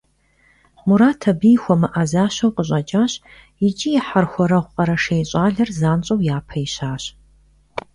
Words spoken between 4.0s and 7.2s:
хьэрхуэрэгъу къэрэшей щӏалэр занщӏэу япэ ищащ.